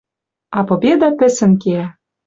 А 0.57 0.59
«победа» 0.67 1.09
пӹсӹн 1.19 1.51
кеӓ. 1.61 1.85